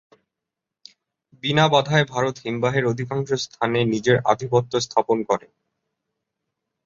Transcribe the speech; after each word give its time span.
বিনা 1.43 1.65
বাধায় 1.67 2.05
ভারত 2.05 2.35
হিমবাহের 2.43 2.83
অধিকাংশ 2.85 3.29
স্থানে 3.45 3.79
নিজের 3.85 4.17
আধিপত্য 4.25 4.73
স্থাপন 4.81 5.17
করে। 5.23 5.47